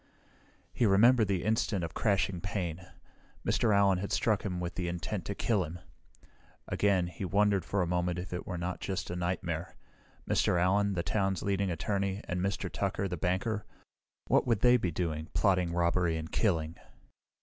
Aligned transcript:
He 0.73 0.87
remembered 0.87 1.27
the 1.27 1.43
instant 1.43 1.83
of 1.83 1.93
crashing 1.93 2.41
pain. 2.41 2.87
Mr. 3.45 3.71
Allen 3.71 3.99
had 3.99 4.11
struck 4.11 4.43
with 4.43 4.73
the 4.73 4.87
intent 4.87 5.25
to 5.25 5.35
kill 5.35 5.63
him. 5.63 5.77
Again, 6.67 7.05
he 7.05 7.23
wondered 7.23 7.63
for 7.63 7.83
a 7.83 7.87
moment 7.87 8.17
if 8.17 8.33
it 8.33 8.47
were 8.47 8.57
not 8.57 8.79
just 8.79 9.11
a 9.11 9.15
nightmare. 9.15 9.75
Mr. 10.27 10.59
Allen, 10.59 10.93
the 10.93 11.03
town's 11.03 11.43
leading 11.43 11.69
attorney, 11.69 12.19
and 12.23 12.41
Mr. 12.41 12.67
Tucker, 12.67 13.07
the 13.07 13.15
banker 13.15 13.63
what 14.25 14.47
would 14.47 14.61
they 14.61 14.75
be 14.75 14.89
doing, 14.89 15.27
plotting 15.35 15.71
robbery 15.71 16.17
and 16.17 16.31
killing? 16.31 16.77